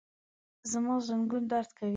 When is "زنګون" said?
1.07-1.43